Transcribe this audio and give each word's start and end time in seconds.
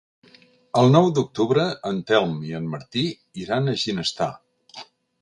El 0.81 0.89
nou 0.95 1.09
d'octubre 1.17 1.67
en 1.91 2.01
Telm 2.13 2.35
i 2.49 2.57
en 2.63 2.73
Martí 2.75 3.07
iran 3.45 3.67
a 3.75 3.81
Ginestar. 3.87 4.33